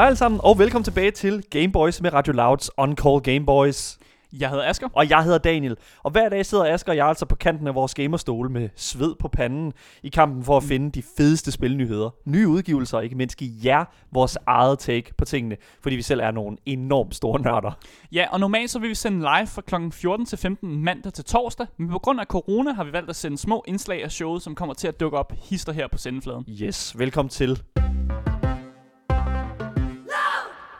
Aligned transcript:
Hej 0.00 0.06
alle 0.06 0.16
sammen, 0.16 0.40
og 0.44 0.58
velkommen 0.58 0.84
tilbage 0.84 1.10
til 1.10 1.42
Gameboys 1.50 2.02
med 2.02 2.12
Radio 2.12 2.32
Louds 2.32 2.70
On 2.76 2.96
Call 2.96 3.20
Gameboys. 3.20 3.98
Jeg 4.32 4.50
hedder 4.50 4.68
Asger. 4.68 4.88
Og 4.92 5.10
jeg 5.10 5.24
hedder 5.24 5.38
Daniel. 5.38 5.76
Og 6.02 6.10
hver 6.10 6.28
dag 6.28 6.46
sidder 6.46 6.74
Asger 6.74 6.92
og 6.92 6.96
jeg 6.96 7.06
altså 7.06 7.26
på 7.26 7.36
kanten 7.36 7.66
af 7.66 7.74
vores 7.74 7.94
gamerstole 7.94 8.50
med 8.50 8.68
sved 8.76 9.14
på 9.20 9.28
panden 9.28 9.72
i 10.02 10.08
kampen 10.08 10.44
for 10.44 10.56
at 10.56 10.62
finde 10.62 10.90
de 10.90 11.02
fedeste 11.16 11.52
spilnyheder, 11.52 12.10
nye 12.24 12.48
udgivelser 12.48 12.98
og 12.98 13.04
ikke 13.04 13.16
mindst 13.16 13.36
give 13.36 13.52
jer 13.64 13.84
vores 14.12 14.38
eget 14.46 14.78
take 14.78 15.12
på 15.18 15.24
tingene, 15.24 15.56
fordi 15.82 15.96
vi 15.96 16.02
selv 16.02 16.20
er 16.20 16.30
nogle 16.30 16.56
enormt 16.66 17.14
store 17.14 17.40
nørder. 17.42 17.78
Ja, 18.12 18.26
og 18.30 18.40
normalt 18.40 18.70
så 18.70 18.78
vil 18.78 18.88
vi 18.88 18.94
sende 18.94 19.18
live 19.18 19.46
fra 19.46 19.62
kl. 19.62 19.74
14 19.92 20.26
til 20.26 20.38
15 20.38 20.84
mandag 20.84 21.12
til 21.12 21.24
torsdag, 21.24 21.66
men 21.78 21.90
på 21.90 21.98
grund 21.98 22.20
af 22.20 22.26
corona 22.26 22.72
har 22.72 22.84
vi 22.84 22.92
valgt 22.92 23.10
at 23.10 23.16
sende 23.16 23.38
små 23.38 23.64
indslag 23.68 24.04
af 24.04 24.10
showet, 24.10 24.42
som 24.42 24.54
kommer 24.54 24.74
til 24.74 24.88
at 24.88 25.00
dukke 25.00 25.18
op 25.18 25.32
hister 25.50 25.72
her 25.72 25.88
på 25.88 25.98
sendefladen. 25.98 26.44
Yes, 26.48 26.98
velkommen 26.98 27.30
til. 27.30 27.62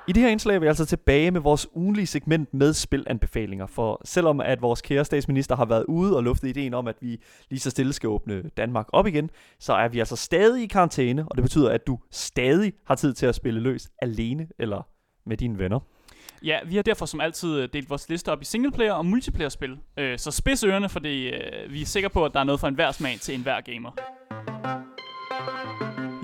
I 0.08 0.12
det 0.12 0.22
her 0.22 0.30
indslag 0.30 0.54
er 0.54 0.58
vi 0.58 0.66
altså 0.66 0.86
tilbage 0.86 1.30
med 1.30 1.40
vores 1.40 1.66
ugenlige 1.74 2.06
segment 2.06 2.54
med 2.54 2.72
spilanbefalinger, 2.72 3.66
for 3.66 4.00
selvom 4.04 4.40
at 4.40 4.62
vores 4.62 4.80
kære 4.80 5.04
statsminister 5.04 5.56
har 5.56 5.64
været 5.64 5.84
ude 5.84 6.16
og 6.16 6.22
luftet 6.22 6.48
ideen 6.48 6.74
om, 6.74 6.86
at 6.86 6.96
vi 7.00 7.22
lige 7.50 7.60
så 7.60 7.70
stille 7.70 7.92
skal 7.92 8.08
åbne 8.08 8.42
Danmark 8.56 8.86
op 8.92 9.06
igen, 9.06 9.30
så 9.58 9.72
er 9.72 9.88
vi 9.88 9.98
altså 9.98 10.16
stadig 10.16 10.62
i 10.62 10.66
karantæne, 10.66 11.28
og 11.28 11.36
det 11.36 11.42
betyder, 11.42 11.70
at 11.70 11.86
du 11.86 11.98
stadig 12.10 12.72
har 12.86 12.94
tid 12.94 13.14
til 13.14 13.26
at 13.26 13.34
spille 13.34 13.60
løs 13.60 13.88
alene 14.02 14.48
eller 14.58 14.86
med 15.26 15.36
dine 15.36 15.58
venner. 15.58 15.80
Ja, 16.44 16.58
vi 16.66 16.76
har 16.76 16.82
derfor 16.82 17.06
som 17.06 17.20
altid 17.20 17.60
øh, 17.60 17.68
delt 17.72 17.90
vores 17.90 18.08
liste 18.08 18.32
op 18.32 18.42
i 18.42 18.44
singleplayer 18.44 18.92
og 18.92 19.06
multiplayer-spil, 19.06 19.78
øh, 19.96 20.18
så 20.18 20.30
spids 20.30 20.64
ørerne, 20.64 20.88
fordi 20.88 21.28
øh, 21.28 21.72
vi 21.72 21.82
er 21.82 21.86
sikre 21.86 22.10
på, 22.10 22.24
at 22.24 22.34
der 22.34 22.40
er 22.40 22.44
noget 22.44 22.60
for 22.60 22.68
enhver 22.68 22.92
smag 22.92 23.18
til 23.20 23.34
enhver 23.34 23.60
gamer. 23.60 23.90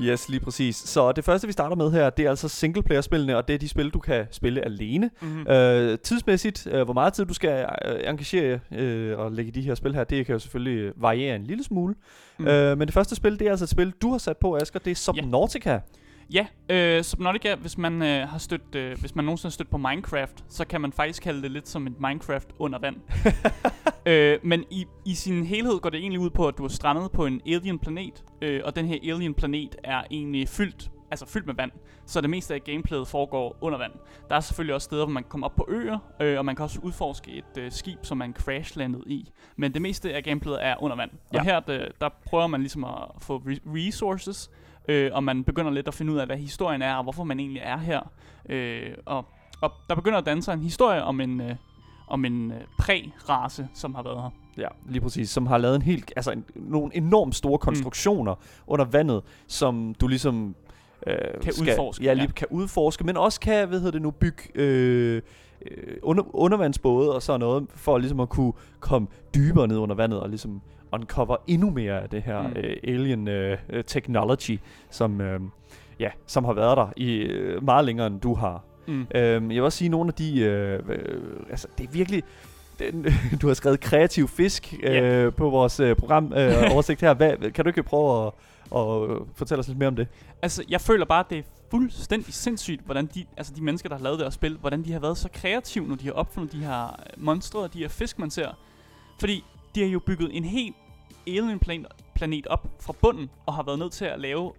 Yes, 0.00 0.28
lige 0.28 0.40
præcis. 0.40 0.76
Så 0.76 1.12
det 1.12 1.24
første, 1.24 1.46
vi 1.46 1.52
starter 1.52 1.76
med 1.76 1.90
her, 1.90 2.10
det 2.10 2.24
er 2.24 2.30
altså 2.30 2.48
singleplayer-spillene, 2.48 3.36
og 3.36 3.48
det 3.48 3.54
er 3.54 3.58
de 3.58 3.68
spil, 3.68 3.90
du 3.90 3.98
kan 3.98 4.26
spille 4.30 4.64
alene. 4.64 5.10
Mm-hmm. 5.20 5.46
Øh, 5.50 5.98
tidsmæssigt, 5.98 6.66
øh, 6.70 6.82
hvor 6.82 6.94
meget 6.94 7.12
tid 7.12 7.24
du 7.24 7.34
skal 7.34 7.66
øh, 7.84 8.00
engagere 8.04 8.60
øh, 8.72 9.18
og 9.18 9.32
lægge 9.32 9.52
de 9.52 9.60
her 9.60 9.74
spil 9.74 9.94
her, 9.94 10.04
det 10.04 10.26
kan 10.26 10.32
jo 10.32 10.38
selvfølgelig 10.38 10.92
variere 10.96 11.36
en 11.36 11.42
lille 11.42 11.64
smule. 11.64 11.94
Mm. 12.38 12.46
Øh, 12.46 12.78
men 12.78 12.88
det 12.88 12.94
første 12.94 13.16
spil, 13.16 13.38
det 13.38 13.46
er 13.46 13.50
altså 13.50 13.64
et 13.64 13.68
spil, 13.68 13.90
du 14.02 14.10
har 14.10 14.18
sat 14.18 14.36
på, 14.36 14.56
Asger, 14.56 14.80
det 14.80 14.90
er 14.90 14.94
Subnautica. 14.94 15.70
Yeah. 15.70 15.80
Ja, 16.32 16.46
øh, 16.70 17.04
Subnautica, 17.04 17.54
hvis 17.54 17.78
man 17.78 18.02
øh, 18.02 18.28
har 18.28 18.38
stødt, 18.38 18.74
øh, 18.74 19.00
hvis 19.00 19.14
man 19.14 19.24
nogensinde 19.24 19.50
har 19.50 19.52
stødt 19.52 19.70
på 19.70 19.78
Minecraft, 19.78 20.44
så 20.48 20.64
kan 20.64 20.80
man 20.80 20.92
faktisk 20.92 21.22
kalde 21.22 21.42
det 21.42 21.50
lidt 21.50 21.68
som 21.68 21.86
et 21.86 22.00
Minecraft 22.00 22.48
under 22.58 22.78
vand. 22.78 22.96
øh, 24.12 24.38
men 24.42 24.64
i, 24.70 24.86
i 25.04 25.14
sin 25.14 25.44
helhed 25.44 25.80
går 25.80 25.90
det 25.90 26.00
egentlig 26.00 26.20
ud 26.20 26.30
på, 26.30 26.48
at 26.48 26.58
du 26.58 26.64
er 26.64 26.68
strandet 26.68 27.12
på 27.12 27.26
en 27.26 27.40
alien 27.46 27.78
planet, 27.78 28.24
øh, 28.42 28.60
og 28.64 28.76
den 28.76 28.86
her 28.86 29.14
alien 29.14 29.34
planet 29.34 29.76
er 29.84 30.02
egentlig 30.10 30.48
fyldt 30.48 30.90
altså 31.10 31.26
fyldt 31.26 31.46
med 31.46 31.54
vand, 31.54 31.70
så 32.06 32.20
det 32.20 32.30
meste 32.30 32.54
af 32.54 32.64
gameplayet 32.64 33.08
foregår 33.08 33.56
under 33.60 33.78
vand. 33.78 33.92
Der 34.28 34.36
er 34.36 34.40
selvfølgelig 34.40 34.74
også 34.74 34.84
steder, 34.84 35.04
hvor 35.04 35.12
man 35.12 35.22
kan 35.22 35.30
komme 35.30 35.46
op 35.46 35.56
på 35.56 35.66
øer, 35.68 35.98
øh, 36.20 36.38
og 36.38 36.44
man 36.44 36.56
kan 36.56 36.62
også 36.62 36.80
udforske 36.82 37.30
et 37.30 37.58
øh, 37.58 37.72
skib, 37.72 37.98
som 38.02 38.18
man 38.18 38.34
crashlandet 38.34 39.02
i. 39.06 39.30
Men 39.56 39.74
det 39.74 39.82
meste 39.82 40.14
af 40.14 40.24
gameplayet 40.24 40.64
er 40.64 40.82
under 40.82 40.96
vand. 40.96 41.10
Ja. 41.32 41.38
Og 41.38 41.44
her, 41.44 41.60
der, 41.60 41.88
der 42.00 42.08
prøver 42.26 42.46
man 42.46 42.60
ligesom 42.60 42.84
at 42.84 42.92
få 43.20 43.42
resources, 43.46 44.50
øh, 44.88 45.10
og 45.14 45.24
man 45.24 45.44
begynder 45.44 45.70
lidt 45.70 45.88
at 45.88 45.94
finde 45.94 46.12
ud 46.12 46.18
af, 46.18 46.26
hvad 46.26 46.36
historien 46.36 46.82
er, 46.82 46.94
og 46.94 47.02
hvorfor 47.02 47.24
man 47.24 47.40
egentlig 47.40 47.62
er 47.64 47.76
her. 47.76 48.00
Øh, 48.48 48.90
og, 49.06 49.24
og 49.60 49.72
der 49.88 49.94
begynder 49.94 50.18
at 50.18 50.26
danne 50.26 50.42
sig 50.42 50.52
en 50.54 50.60
historie 50.60 51.02
om 51.02 51.20
en, 51.20 51.40
øh, 51.40 51.56
om 52.08 52.24
en 52.24 52.52
øh, 52.52 52.60
præ-race, 52.78 53.68
som 53.74 53.94
har 53.94 54.02
været 54.02 54.22
her. 54.22 54.30
Ja, 54.58 54.68
lige 54.88 55.00
præcis. 55.00 55.30
Som 55.30 55.46
har 55.46 55.58
lavet 55.58 55.76
en 55.76 55.82
helt, 55.82 56.12
altså 56.16 56.30
en, 56.30 56.44
nogle 56.54 56.96
enormt 56.96 57.34
store 57.34 57.58
konstruktioner 57.58 58.34
mm. 58.34 58.40
under 58.66 58.84
vandet, 58.84 59.22
som 59.46 59.94
du 60.00 60.08
ligesom 60.08 60.54
øh, 61.06 61.16
kan 61.42 61.52
skal, 61.52 61.70
udforske. 61.70 62.04
Ja, 62.04 62.12
lige 62.12 62.24
ja. 62.24 62.32
kan 62.32 62.46
udforske, 62.50 63.04
men 63.04 63.16
også 63.16 63.40
kan, 63.40 63.68
hvad 63.68 63.78
hedder 63.78 63.92
det 63.92 64.02
nu, 64.02 64.10
bygge 64.10 64.42
øh, 64.54 65.22
øh, 65.70 65.96
under, 66.02 66.36
undervandsbåde 66.36 67.14
og 67.14 67.22
sådan 67.22 67.40
noget, 67.40 67.66
for 67.74 67.98
ligesom 67.98 68.20
at 68.20 68.28
kunne 68.28 68.52
komme 68.80 69.08
dybere 69.34 69.68
ned 69.68 69.78
under 69.78 69.94
vandet 69.94 70.20
og 70.20 70.28
ligesom 70.28 70.60
uncover 70.92 71.36
endnu 71.46 71.70
mere 71.70 72.02
af 72.02 72.08
det 72.08 72.22
her 72.22 72.42
mm. 72.42 72.54
øh, 72.56 72.76
alien 72.84 73.28
øh, 73.28 73.58
technology, 73.86 74.58
som, 74.90 75.20
øh, 75.20 75.40
ja, 76.00 76.10
som 76.26 76.44
har 76.44 76.52
været 76.52 76.76
der 76.76 76.92
i 76.96 77.16
øh, 77.16 77.64
meget 77.64 77.84
længere 77.84 78.06
end 78.06 78.20
du 78.20 78.34
har. 78.34 78.64
Mm. 78.86 79.06
Øh, 79.14 79.32
jeg 79.32 79.40
vil 79.40 79.62
også 79.62 79.78
sige, 79.78 79.88
nogle 79.88 80.08
af 80.08 80.14
de, 80.14 80.40
øh, 80.40 80.80
øh, 80.88 81.20
altså 81.50 81.68
det 81.78 81.86
er 81.86 81.90
virkelig, 81.92 82.22
den, 82.78 83.06
du 83.42 83.46
har 83.46 83.54
skrevet 83.54 83.80
kreativ 83.80 84.28
fisk 84.28 84.74
øh, 84.82 84.94
yeah. 84.94 85.34
på 85.34 85.50
vores 85.50 85.80
øh, 85.80 85.96
program 85.96 86.32
øh, 86.32 86.62
oversigt 86.72 87.00
her. 87.00 87.14
Hvad, 87.14 87.50
kan 87.50 87.64
du 87.64 87.68
ikke 87.68 87.82
prøve 87.82 88.26
at, 88.26 88.32
at 88.76 89.18
fortælle 89.34 89.60
os 89.60 89.68
lidt 89.68 89.78
mere 89.78 89.88
om 89.88 89.96
det? 89.96 90.08
Altså, 90.42 90.64
jeg 90.68 90.80
føler 90.80 91.04
bare, 91.04 91.20
at 91.20 91.30
det 91.30 91.38
er 91.38 91.42
fuldstændig 91.70 92.34
sindssygt, 92.34 92.80
hvordan 92.84 93.06
de, 93.06 93.24
altså 93.36 93.52
de 93.56 93.62
mennesker, 93.62 93.88
der 93.88 93.96
har 93.96 94.02
lavet 94.02 94.18
det 94.18 94.26
her 94.26 94.30
spil, 94.30 94.56
hvordan 94.56 94.84
de 94.84 94.92
har 94.92 95.00
været 95.00 95.18
så 95.18 95.28
kreative, 95.34 95.88
når 95.88 95.96
de 95.96 96.04
har 96.04 96.12
opfundet 96.12 96.52
de 96.52 96.58
her 96.58 97.00
monstre 97.16 97.60
og 97.60 97.74
de 97.74 97.78
her 97.78 97.88
fisk, 97.88 98.18
man 98.18 98.30
ser. 98.30 98.48
Fordi 99.20 99.44
de 99.74 99.80
har 99.80 99.88
jo 99.88 99.98
bygget 99.98 100.36
en 100.36 100.44
helt 100.44 100.76
alien 101.26 101.60
planet 102.14 102.46
op 102.46 102.68
fra 102.80 102.94
bunden, 103.00 103.30
og 103.46 103.54
har 103.54 103.62
været 103.62 103.78
nødt 103.78 103.92
til 103.92 104.04
at 104.04 104.20
lave 104.20 104.52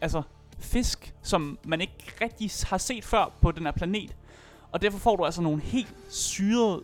altså, 0.00 0.22
fisk, 0.58 1.14
som 1.22 1.58
man 1.64 1.80
ikke 1.80 1.94
rigtig 2.20 2.50
har 2.64 2.78
set 2.78 3.04
før 3.04 3.32
på 3.40 3.50
den 3.50 3.64
her 3.64 3.72
planet. 3.72 4.16
Og 4.74 4.82
derfor 4.82 4.98
får 4.98 5.16
du 5.16 5.24
altså 5.24 5.42
nogle 5.42 5.60
helt 5.60 5.94
syrede 6.08 6.82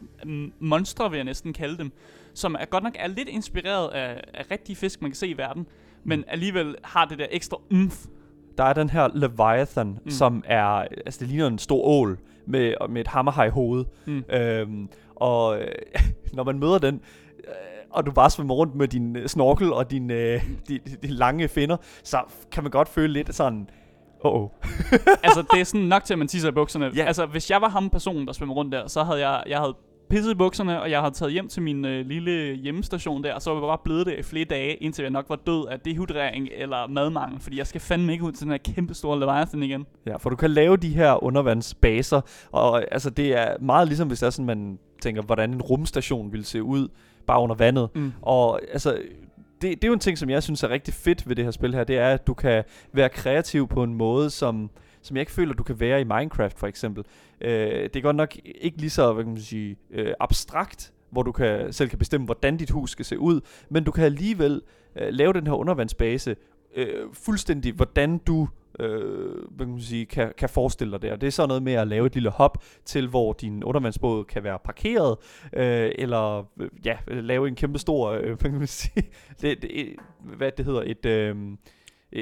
monstre, 0.59 1.11
vil 1.11 1.17
jeg 1.17 1.25
næsten 1.25 1.53
kalde 1.53 1.79
dem, 1.79 1.93
som 2.35 2.57
er 2.61 2.65
godt 2.65 2.85
nok 2.85 2.97
er 2.99 3.07
lidt 3.07 3.29
inspireret 3.29 3.89
af, 3.89 4.25
af 4.35 4.51
rigtige 4.51 4.77
fisk, 4.77 5.03
man 5.03 5.11
kan 5.11 5.17
se 5.17 5.29
i 5.29 5.39
verden, 5.39 5.67
men 6.05 6.25
alligevel 6.29 6.77
har 6.85 7.05
det 7.05 7.19
der 7.19 7.27
ekstra 7.31 7.57
umf. 7.71 8.07
Der 8.59 8.65
er 8.65 8.73
den 8.73 8.91
her 8.91 9.09
Leviathan, 9.15 9.99
mm. 10.05 10.11
som 10.11 10.45
er, 10.47 10.65
altså 11.07 11.21
det 11.21 11.29
ligner 11.29 11.47
en 11.47 11.59
stor 11.59 11.85
ål 11.85 12.19
med, 12.47 12.75
med 12.89 13.01
et 13.01 13.07
hammerhaj 13.07 13.51
hoved. 13.51 13.85
Mm. 14.07 14.25
Øhm, 14.33 14.89
og 15.17 15.59
når 16.37 16.45
man 16.45 16.59
møder 16.59 16.79
den, 16.79 17.01
og 17.91 18.07
du 18.07 18.11
bare 18.11 18.31
svømmer 18.31 18.55
rundt 18.55 18.75
med 18.75 18.89
din 18.89 19.17
øh, 19.17 19.29
snorkel 19.29 19.73
og 19.73 19.91
din, 19.91 20.11
øh, 20.11 20.45
de, 20.69 20.79
de 21.03 21.09
lange 21.09 21.49
finder, 21.49 21.77
så 22.03 22.23
kan 22.53 22.63
man 22.63 22.71
godt 22.71 22.89
føle 22.89 23.13
lidt 23.13 23.35
sådan, 23.35 23.71
oh 24.25 24.43
oh. 24.43 24.49
altså, 25.25 25.45
det 25.53 25.61
er 25.61 25.65
sådan 25.65 25.87
nok 25.87 26.05
til, 26.05 26.15
at 26.15 26.19
man 26.19 26.29
tisser 26.29 26.49
i 26.49 26.53
bukserne. 26.53 26.91
Ja. 26.97 27.05
Altså, 27.05 27.27
hvis 27.27 27.51
jeg 27.51 27.61
var 27.61 27.69
ham 27.69 27.91
personen, 27.91 28.27
der 28.27 28.33
svømmer 28.33 28.55
rundt 28.55 28.73
der, 28.73 28.89
så 28.89 29.03
havde 29.03 29.29
jeg, 29.29 29.43
jeg 29.47 29.59
havde 29.59 29.75
pisset 30.11 30.31
i 30.31 30.35
bukserne, 30.35 30.83
og 30.83 30.91
jeg 30.91 31.01
havde 31.01 31.15
taget 31.15 31.33
hjem 31.33 31.49
til 31.49 31.63
min 31.63 31.85
øh, 31.85 32.07
lille 32.07 32.55
hjemmestation 32.55 33.25
der, 33.25 33.35
og 33.35 33.43
så 33.43 33.51
var 33.51 33.61
jeg 33.61 33.69
bare 33.69 33.79
blevet 33.85 34.07
det 34.07 34.19
i 34.19 34.23
flere 34.23 34.45
dage, 34.45 34.75
indtil 34.75 35.03
jeg 35.03 35.11
nok 35.11 35.29
var 35.29 35.37
død 35.37 35.67
af 35.67 35.81
dehydrering 35.81 36.49
eller 36.57 36.87
madmangel, 36.87 37.41
fordi 37.41 37.59
jeg 37.59 37.67
skal 37.67 37.81
fandme 37.81 38.13
ikke 38.13 38.25
ud 38.25 38.33
til 38.33 38.45
den 38.45 38.51
her 38.51 38.59
kæmpe 38.59 38.95
store 38.95 39.21
Leviathan 39.21 39.63
igen. 39.63 39.87
Ja, 40.07 40.17
for 40.17 40.31
du 40.31 40.37
kan 40.37 40.51
lave 40.51 40.77
de 40.77 40.89
her 40.89 41.25
undervandsbaser, 41.25 42.21
og 42.53 42.93
altså 42.93 43.11
det 43.11 43.39
er 43.39 43.55
meget 43.61 43.89
ligesom, 43.89 44.09
hvis 44.09 44.19
det 44.19 44.27
er 44.27 44.31
sådan, 44.31 44.47
man 44.47 44.79
tænker, 45.03 45.23
hvordan 45.23 45.51
en 45.51 45.63
rumstation 45.63 46.33
ville 46.33 46.47
se 46.47 46.63
ud, 46.63 46.89
bare 47.27 47.41
under 47.41 47.55
vandet. 47.55 47.89
Mm. 47.95 48.13
Og 48.23 48.61
altså, 48.73 48.99
det, 49.63 49.83
det 49.83 49.85
er 49.85 49.89
jo 49.89 49.93
en 49.93 50.01
ting, 50.01 50.19
som 50.19 50.31
jeg 50.31 50.43
synes 50.43 50.63
er 50.63 50.69
rigtig 50.69 50.95
fedt 50.95 51.29
ved 51.29 51.37
det 51.37 51.45
her 51.45 51.51
spil 51.51 51.75
her, 51.75 51.85
det 51.85 51.99
er, 51.99 52.09
at 52.09 52.27
du 52.27 52.35
kan 52.35 52.65
være 52.93 53.09
kreativ 53.09 53.69
på 53.69 53.83
en 53.83 53.95
måde, 53.95 54.31
som, 54.31 54.71
som 55.03 55.17
jeg 55.17 55.23
ikke 55.23 55.33
føler, 55.33 55.55
du 55.55 55.63
kan 55.63 55.81
være 55.81 56.01
i 56.01 56.05
Minecraft 56.05 56.59
for 56.59 56.67
eksempel. 56.67 57.05
Øh, 57.41 57.83
det 57.83 57.97
er 57.97 58.01
godt 58.01 58.17
nok 58.17 58.37
ikke 58.45 58.79
lige 58.79 58.91
så, 58.91 59.13
hvad 59.13 59.25
kan 59.25 59.33
man 59.33 59.43
sige, 59.43 59.77
øh, 59.91 60.15
abstrakt, 60.21 60.93
hvor 61.11 61.23
du 61.23 61.33
kan, 61.33 61.73
selv 61.73 61.89
kan 61.89 61.99
bestemme, 61.99 62.25
hvordan 62.25 62.57
dit 62.57 62.71
hus 62.71 62.91
skal 62.91 63.05
se 63.05 63.19
ud, 63.19 63.41
men 63.69 63.85
du 63.85 63.91
kan 63.91 64.05
alligevel 64.05 64.63
øh, 64.97 65.09
lave 65.11 65.33
den 65.33 65.47
her 65.47 65.55
undervandsbase 65.55 66.37
øh, 66.77 67.07
fuldstændig, 67.13 67.73
hvordan 67.73 68.19
du 68.19 68.49
øh, 68.81 69.35
hvad 69.51 69.67
kan, 69.67 69.73
man 69.73 69.81
sige, 69.81 70.07
kan, 70.07 70.33
kan 70.39 70.49
forestille 70.49 70.93
dig 70.93 71.03
det. 71.03 71.13
Og 71.13 71.21
det 71.21 71.27
er 71.27 71.31
sådan 71.31 71.49
noget 71.49 71.63
med 71.63 71.73
at 71.73 71.89
lave 71.89 72.07
et 72.07 72.15
lille 72.15 72.31
hop 72.31 72.63
til, 72.85 73.09
hvor 73.09 73.33
din 73.33 73.65
undervandsbåd 73.65 74.25
kan 74.25 74.45
være 74.45 74.59
parkeret, 74.65 75.17
øh, 75.53 75.93
eller 75.99 76.39
øh, 76.61 76.69
ja, 76.85 76.97
lave 77.07 77.49
en 77.49 77.55
kæmpe 77.55 77.79
stor, 77.79 78.11
øh, 78.11 78.27
hvad 78.27 78.37
kan 78.37 78.59
man 78.59 78.67
sige, 78.67 79.03
det, 79.41 79.63
det, 79.63 79.97
hvad 80.23 80.53
det 80.53 80.65
hedder, 80.65 80.83
et 80.87 81.07
øh, 81.07 81.37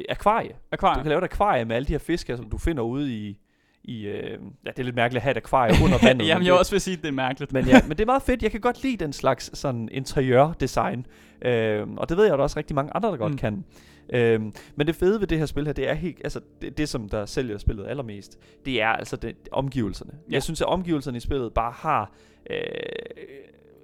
akvarie. 0.09 0.53
akvarie. 0.73 0.99
Du 0.99 1.03
kan 1.03 1.09
lave 1.09 1.19
et 1.19 1.25
akvarie 1.25 1.65
med 1.65 1.77
alle 1.77 1.87
de 1.87 1.93
her 1.93 1.99
fisk, 1.99 2.27
som 2.27 2.51
du 2.51 2.59
finder 2.59 2.83
ude 2.83 3.15
i, 3.15 3.39
i, 3.85 4.07
øh, 4.07 4.39
ja, 4.65 4.71
det 4.71 4.79
er 4.79 4.83
lidt 4.83 4.97
mærkeligt 4.97 5.21
at 5.21 5.23
have 5.23 5.31
et 5.31 5.37
akvarie 5.37 5.75
under 5.85 5.99
vandet. 6.07 6.27
Jamen, 6.27 6.47
jeg 6.47 6.55
også 6.55 6.71
vil 6.71 6.81
sige, 6.81 6.97
at 6.97 7.03
det 7.03 7.09
er 7.09 7.13
mærkeligt. 7.13 7.53
men, 7.53 7.67
ja, 7.67 7.81
men 7.83 7.91
det 7.91 8.01
er 8.01 8.07
meget 8.07 8.23
fedt. 8.23 8.43
Jeg 8.43 8.51
kan 8.51 8.61
godt 8.61 8.83
lide 8.83 8.97
den 8.97 9.13
slags 9.13 9.59
sådan 9.59 9.89
interiørdesign. 9.93 11.07
Øh, 11.43 11.87
og 11.97 12.09
det 12.09 12.17
ved 12.17 12.25
jeg, 12.25 12.33
at 12.33 12.39
der 12.39 12.43
også 12.43 12.57
rigtig 12.57 12.77
mange 12.77 12.93
andre, 12.95 13.11
der 13.11 13.17
godt 13.17 13.33
mm. 13.33 13.39
kan. 13.39 13.65
Øhm, 14.13 14.53
men 14.77 14.87
det 14.87 14.97
fede 14.97 15.21
ved 15.21 15.27
det 15.27 15.39
her 15.39 15.47
spil 15.47 15.67
her, 15.67 15.73
det 15.73 15.89
er 15.89 15.95
helt, 15.95 16.21
altså 16.25 16.41
det, 16.63 16.79
det 16.79 16.89
som 16.89 17.09
der 17.09 17.27
sælger 17.27 17.59
spillet 17.59 17.87
allermest, 17.87 18.39
det 18.65 18.83
er 18.83 18.89
altså 18.89 19.17
det, 19.17 19.37
omgivelserne. 19.53 20.13
Ja. 20.29 20.35
Jeg 20.35 20.43
synes, 20.43 20.61
at 20.61 20.67
omgivelserne 20.67 21.17
i 21.17 21.21
spillet 21.21 21.55
bare 21.55 21.73
har 21.77 22.13
øh, 22.51 22.57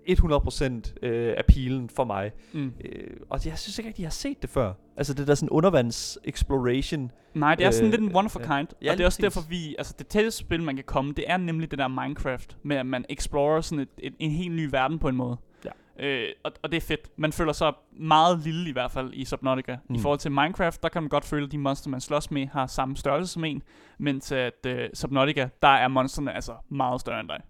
100% 0.09 1.07
øh, 1.07 1.35
appealen 1.39 1.89
for 1.89 2.05
mig. 2.05 2.33
Mm. 2.53 2.73
Øh, 2.85 3.17
og 3.31 3.47
jeg 3.47 3.59
synes 3.59 3.79
ikke 3.79 3.89
rigtig, 3.89 4.03
jeg 4.03 4.09
har 4.09 4.13
set 4.13 4.43
det 4.43 4.51
før. 4.51 4.73
Altså 4.97 5.15
det 5.15 5.27
der 5.27 5.35
sådan 5.35 5.51
undervands 5.51 6.19
exploration. 6.25 7.11
Nej, 7.35 7.55
det 7.55 7.67
er 7.67 7.71
sådan 7.71 7.87
øh, 7.87 7.91
lidt 7.91 8.03
en 8.03 8.17
one 8.17 8.27
of 8.27 8.37
a 8.37 8.39
kind. 8.39 8.69
Ja, 8.83 8.93
og 8.93 8.99
det 8.99 9.01
er 9.01 9.07
også 9.07 9.23
derfor, 9.23 9.41
vi... 9.49 9.75
Altså 9.79 9.95
det 9.99 10.07
tætteste 10.07 10.41
spil, 10.41 10.63
man 10.63 10.75
kan 10.75 10.85
komme, 10.85 11.13
det 11.13 11.25
er 11.29 11.37
nemlig 11.37 11.71
det 11.71 11.79
der 11.79 11.89
Minecraft. 11.89 12.57
Med 12.63 12.77
at 12.77 12.87
man 12.87 13.05
explorer 13.09 13.61
sådan 13.61 13.83
et, 13.83 13.89
et, 13.99 14.15
en 14.19 14.31
helt 14.31 14.55
ny 14.55 14.69
verden 14.71 14.99
på 14.99 15.09
en 15.09 15.17
måde. 15.17 15.37
Øh, 15.99 16.29
og, 16.45 16.53
og 16.63 16.73
det 16.73 16.77
er 16.77 16.81
fedt. 16.81 17.11
Man 17.17 17.33
føler 17.33 17.53
sig 17.53 17.73
meget 17.93 18.39
lille 18.39 18.69
i 18.69 18.73
hvert 18.73 18.91
fald 18.91 19.11
i 19.13 19.25
Subnautica. 19.25 19.77
Mm. 19.89 19.95
I 19.95 19.99
forhold 19.99 20.19
til 20.19 20.33
Minecraft, 20.33 20.83
der 20.83 20.89
kan 20.89 21.03
man 21.03 21.09
godt 21.09 21.25
føle, 21.25 21.45
at 21.45 21.53
de 21.53 21.59
monster, 21.59 21.91
man 21.91 22.01
slås 22.01 22.31
med, 22.31 22.47
har 22.47 22.67
samme 22.67 22.97
størrelse 22.97 23.33
som 23.33 23.45
en. 23.45 23.63
Mens 23.99 24.33
at 24.33 24.67
uh, 24.67 24.73
Subnautica, 24.95 25.49
der 25.63 25.69
er 25.69 25.89
monsterne 25.89 26.33
altså 26.33 26.53
meget 26.71 27.01
større 27.01 27.21
end 27.21 27.29
dig. 27.29 27.41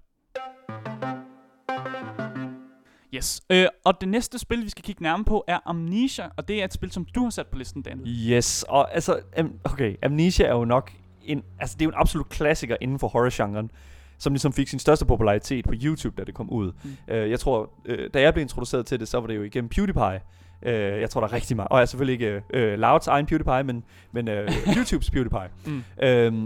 Yes. 3.16 3.43
Øh, 3.50 3.66
og 3.84 4.00
det 4.00 4.08
næste 4.08 4.38
spil, 4.38 4.64
vi 4.64 4.69
skal 4.69 4.84
kigge 4.84 5.02
nærmere 5.02 5.25
på, 5.25 5.44
er 5.49 5.58
Amnesia, 5.66 6.28
og 6.37 6.49
det 6.49 6.61
er 6.61 6.64
et 6.64 6.72
spil, 6.72 6.90
som 6.90 7.05
du 7.05 7.22
har 7.22 7.31
sat 7.31 7.46
på 7.46 7.58
listen, 7.58 7.82
Daniel. 7.82 8.31
Yes, 8.31 8.64
og 8.69 8.94
altså, 8.94 9.20
am- 9.37 9.61
okay, 9.72 9.96
Amnesia 10.02 10.46
er 10.46 10.52
jo 10.52 10.64
nok 10.64 10.93
en, 11.22 11.43
altså 11.61 11.76
det 11.78 11.82
er 11.82 11.87
jo 11.87 11.90
en 11.90 11.96
absolut 11.99 12.28
klassiker 12.28 12.76
inden 12.81 12.99
for 12.99 13.08
horror-genren, 13.08 13.70
som 14.19 14.32
ligesom 14.32 14.52
fik 14.52 14.69
sin 14.69 14.78
største 14.78 15.06
popularitet 15.06 15.64
på 15.64 15.72
YouTube, 15.82 16.16
da 16.16 16.25
det 16.25 16.34
kom 16.34 16.50
ud. 16.50 16.72
Mm. 16.84 16.90
Uh, 17.08 17.14
jeg 17.31 17.40
tror, 17.40 17.70
uh, 17.88 17.94
da 18.14 18.20
jeg 18.20 18.34
blev 18.34 18.43
introduceret 18.43 18.87
til 18.87 19.00
det, 19.00 19.08
så 19.08 19.20
var 19.20 19.26
det 19.26 19.37
jo 19.37 19.43
igennem 19.43 19.69
PewDiePie. 19.69 20.20
Uh, 20.62 20.70
jeg 20.72 21.11
tror, 21.11 21.20
der 21.20 21.28
er 21.28 21.32
rigtig 21.32 21.56
meget. 21.56 21.69
Og 21.69 21.76
jeg 21.78 21.82
er 21.82 21.87
selvfølgelig 21.87 22.12
ikke 22.12 22.43
uh, 22.55 22.81
Louds 22.81 23.06
egen 23.06 23.26
PewDiePie, 23.26 23.62
men, 23.62 23.84
men 24.12 24.28
uh, 24.28 24.34
YouTubes 24.76 25.11
PewDiePie. 25.11 25.50
Mm. 25.66 25.84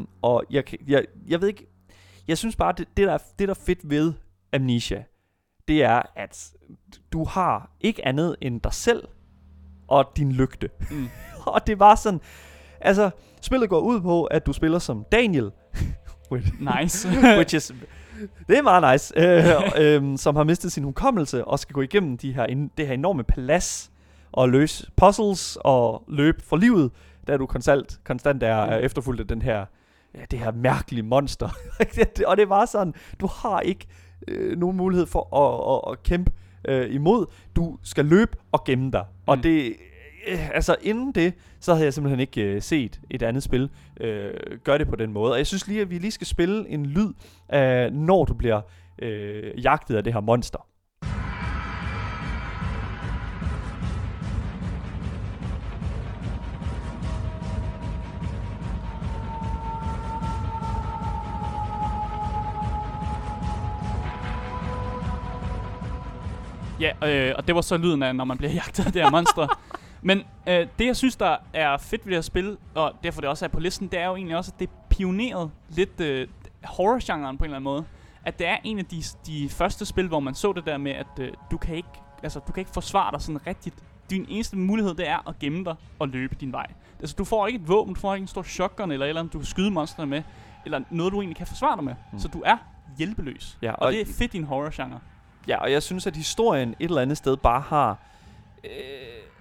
Uh, 0.00 0.04
og 0.22 0.44
jeg, 0.50 0.64
jeg, 0.88 1.04
jeg 1.28 1.40
ved 1.40 1.48
ikke, 1.48 1.66
jeg 2.28 2.38
synes 2.38 2.56
bare, 2.56 2.72
det, 2.72 2.88
det, 2.96 3.06
der, 3.06 3.12
er, 3.12 3.18
det 3.38 3.48
der 3.48 3.54
er 3.54 3.58
fedt 3.66 3.78
ved 3.90 4.12
Amnesia, 4.52 5.04
det 5.68 5.82
er, 5.82 6.02
at 6.16 6.50
du 7.12 7.24
har 7.24 7.70
ikke 7.80 8.06
andet 8.06 8.36
end 8.40 8.60
dig 8.60 8.72
selv 8.72 9.02
og 9.88 10.12
din 10.16 10.32
lygte. 10.32 10.68
Mm. 10.90 11.08
og 11.46 11.66
det 11.66 11.78
var 11.78 11.94
sådan, 11.94 12.20
altså, 12.80 13.10
spillet 13.40 13.70
går 13.70 13.80
ud 13.80 14.00
på, 14.00 14.24
at 14.24 14.46
du 14.46 14.52
spiller 14.52 14.78
som 14.78 15.04
Daniel. 15.12 15.50
nice. 16.80 17.08
which 17.38 17.54
is, 17.54 17.72
det 18.48 18.58
er 18.58 18.62
meget 18.62 18.92
nice. 18.92 19.14
Øh, 19.16 20.02
øh, 20.02 20.18
som 20.18 20.36
har 20.36 20.44
mistet 20.44 20.72
sin 20.72 20.84
hukommelse 20.84 21.44
og 21.44 21.58
skal 21.58 21.74
gå 21.74 21.80
igennem 21.80 22.18
de 22.18 22.32
her, 22.32 22.68
det 22.76 22.86
her 22.86 22.94
enorme 22.94 23.24
palads 23.24 23.90
og 24.32 24.48
løse 24.48 24.90
puzzles 24.96 25.58
og 25.60 26.04
løbe 26.08 26.42
for 26.42 26.56
livet, 26.56 26.90
da 27.26 27.36
du 27.36 27.46
konstant, 27.46 28.00
konstant 28.04 28.42
er, 28.42 28.54
er 28.54 28.78
efterfulgt 28.78 29.20
af 29.20 29.26
den 29.26 29.42
her, 29.42 29.64
ja, 30.14 30.20
det 30.30 30.38
her 30.38 30.52
mærkelige 30.52 31.02
monster. 31.02 31.48
og 32.26 32.36
det 32.36 32.48
var 32.48 32.66
sådan, 32.66 32.94
du 33.20 33.26
har 33.26 33.60
ikke 33.60 33.86
øh, 34.28 34.58
nogen 34.58 34.76
mulighed 34.76 35.06
for 35.06 35.36
at, 35.36 35.74
at, 35.74 35.92
at 35.92 36.02
kæmpe 36.02 36.32
øh, 36.68 36.94
imod. 36.94 37.26
Du 37.56 37.78
skal 37.82 38.04
løbe 38.04 38.36
og 38.52 38.64
gemme 38.64 38.90
dig. 38.90 39.04
Mm. 39.10 39.22
Og 39.26 39.42
det, 39.42 39.76
øh, 40.28 40.50
altså 40.54 40.76
inden 40.82 41.12
det, 41.12 41.34
så 41.60 41.72
havde 41.74 41.84
jeg 41.84 41.94
simpelthen 41.94 42.20
ikke 42.20 42.42
øh, 42.42 42.62
set 42.62 43.00
et 43.10 43.22
andet 43.22 43.42
spil 43.42 43.70
øh, 44.00 44.30
gøre 44.64 44.78
det 44.78 44.88
på 44.88 44.96
den 44.96 45.12
måde. 45.12 45.32
Og 45.32 45.38
jeg 45.38 45.46
synes 45.46 45.68
lige, 45.68 45.80
at 45.80 45.90
vi 45.90 45.98
lige 45.98 46.10
skal 46.10 46.26
spille 46.26 46.68
en 46.68 46.86
lyd 46.86 47.12
af, 47.48 47.92
når 47.92 48.24
du 48.24 48.34
bliver 48.34 48.60
øh, 49.02 49.64
jagtet 49.64 49.96
af 49.96 50.04
det 50.04 50.12
her 50.12 50.20
monster. 50.20 50.67
Øh, 67.04 67.34
og 67.36 67.46
det 67.46 67.54
var 67.54 67.60
så 67.60 67.76
lyden 67.76 68.02
af, 68.02 68.16
når 68.16 68.24
man 68.24 68.38
bliver 68.38 68.52
jagtet 68.60 68.86
af 68.86 68.92
det 68.92 69.02
her 69.02 69.10
monster. 69.10 69.60
Men 70.02 70.18
øh, 70.48 70.66
det, 70.78 70.86
jeg 70.86 70.96
synes, 70.96 71.16
der 71.16 71.36
er 71.52 71.76
fedt 71.76 72.06
ved 72.06 72.10
det 72.10 72.16
her 72.16 72.22
spil, 72.22 72.56
og 72.74 72.92
derfor 73.02 73.20
det 73.20 73.30
også 73.30 73.44
er 73.44 73.48
på 73.48 73.60
listen, 73.60 73.88
det 73.88 73.98
er 73.98 74.06
jo 74.06 74.16
egentlig 74.16 74.36
også, 74.36 74.52
at 74.54 74.60
det 74.60 74.70
pionerede 74.90 75.50
lidt 75.68 76.00
øh, 76.00 76.28
horror-genren 76.64 77.38
på 77.38 77.44
en 77.44 77.46
eller 77.46 77.56
anden 77.56 77.64
måde. 77.64 77.84
At 78.24 78.38
det 78.38 78.46
er 78.46 78.56
en 78.64 78.78
af 78.78 78.84
de, 78.84 79.02
de 79.26 79.48
første 79.48 79.86
spil, 79.86 80.08
hvor 80.08 80.20
man 80.20 80.34
så 80.34 80.52
det 80.52 80.66
der 80.66 80.76
med, 80.78 80.92
at 80.92 81.06
øh, 81.20 81.32
du 81.50 81.56
kan 81.56 81.76
ikke 81.76 81.88
altså, 82.22 82.40
du 82.46 82.52
kan 82.52 82.60
ikke 82.60 82.70
forsvare 82.70 83.12
dig 83.12 83.20
sådan 83.20 83.46
rigtigt. 83.46 83.74
Din 84.10 84.26
eneste 84.28 84.56
mulighed, 84.56 84.94
det 84.94 85.08
er 85.08 85.28
at 85.28 85.38
gemme 85.38 85.64
dig 85.64 85.74
og 85.98 86.08
løbe 86.08 86.34
din 86.40 86.52
vej. 86.52 86.66
Altså, 87.00 87.14
du 87.18 87.24
får 87.24 87.46
ikke 87.46 87.56
et 87.56 87.68
våben, 87.68 87.94
du 87.94 88.00
får 88.00 88.14
ikke 88.14 88.22
en 88.22 88.28
stor 88.28 88.42
shotgun 88.42 88.92
eller 88.92 89.06
eller 89.06 89.20
andet, 89.20 89.32
du 89.32 89.38
kan 89.38 89.46
skyde 89.46 89.70
monsterne 89.70 90.10
med, 90.10 90.22
eller 90.64 90.80
noget, 90.90 91.12
du 91.12 91.20
egentlig 91.20 91.36
kan 91.36 91.46
forsvare 91.46 91.76
dig 91.76 91.84
med. 91.84 91.94
Mm. 92.12 92.18
Så 92.18 92.28
du 92.28 92.42
er 92.46 92.56
hjælpeløs. 92.98 93.58
Ja, 93.62 93.72
og, 93.72 93.86
og 93.86 93.92
det 93.92 94.00
er 94.00 94.12
fedt 94.18 94.34
i 94.34 94.36
en 94.36 94.44
horror-genre. 94.44 95.00
Ja, 95.48 95.56
og 95.56 95.72
jeg 95.72 95.82
synes, 95.82 96.06
at 96.06 96.16
historien 96.16 96.74
et 96.80 96.88
eller 96.88 97.02
andet 97.02 97.16
sted 97.16 97.36
bare 97.36 97.60
har 97.60 97.98
øh, 98.64 98.70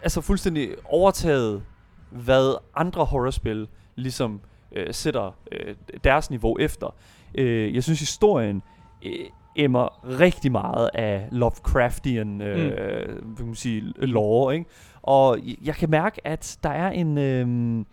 altså 0.02 0.22
fuldstændig 0.22 0.70
overtaget, 0.86 1.64
hvad 2.10 2.56
andre 2.76 3.06
horrorspil 3.06 3.68
ligesom 3.96 4.42
øh, 4.72 4.94
sætter 4.94 5.36
øh, 5.52 5.76
deres 6.04 6.30
niveau 6.30 6.58
efter. 6.60 6.96
Øh, 7.36 7.76
jeg 7.76 7.84
synes, 7.84 8.00
historien 8.00 8.62
øh, 9.06 9.12
emmer 9.56 10.18
rigtig 10.20 10.52
meget 10.52 10.90
af 10.94 11.28
Lovecraftian 11.32 12.42
øh, 12.42 13.10
mm. 13.24 13.46
man 13.46 13.56
sige, 13.56 13.82
lore, 13.98 14.54
ikke? 14.54 14.70
Og 15.02 15.40
jeg 15.64 15.76
kan 15.76 15.90
mærke, 15.90 16.28
at 16.28 16.58
der 16.64 16.70
er 16.70 16.90
en... 16.90 17.18
Øh, 17.18 17.86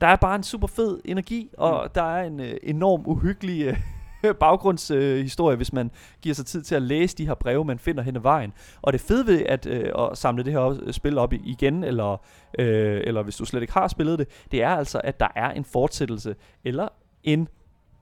der 0.00 0.08
er 0.08 0.16
bare 0.16 0.36
en 0.36 0.42
super 0.42 0.66
fed 0.66 1.00
energi, 1.04 1.50
og 1.58 1.82
mm. 1.84 1.90
der 1.94 2.02
er 2.02 2.26
en 2.26 2.40
øh, 2.40 2.54
enorm 2.62 3.02
uhyggelig 3.06 3.62
øh, 3.64 3.76
baggrundshistorie, 4.40 5.52
øh, 5.52 5.56
hvis 5.56 5.72
man 5.72 5.90
giver 6.22 6.34
sig 6.34 6.46
tid 6.46 6.62
til 6.62 6.74
at 6.74 6.82
læse 6.82 7.16
de 7.16 7.26
her 7.26 7.34
breve, 7.34 7.64
man 7.64 7.78
finder 7.78 8.02
hen 8.02 8.16
ad 8.16 8.20
vejen. 8.20 8.52
Og 8.82 8.92
det 8.92 9.00
fede 9.00 9.26
ved 9.26 9.42
at, 9.46 9.66
øh, 9.66 9.92
at 9.98 10.18
samle 10.18 10.44
det 10.44 10.52
her 10.52 10.92
spil 10.92 11.18
op 11.18 11.32
igen, 11.32 11.84
eller, 11.84 12.16
øh, 12.58 13.00
eller 13.04 13.22
hvis 13.22 13.36
du 13.36 13.44
slet 13.44 13.60
ikke 13.60 13.72
har 13.72 13.88
spillet 13.88 14.18
det, 14.18 14.28
det 14.52 14.62
er 14.62 14.68
altså, 14.68 15.00
at 15.04 15.20
der 15.20 15.28
er 15.36 15.50
en 15.50 15.64
fortsættelse, 15.64 16.34
eller 16.64 16.88
en 17.22 17.48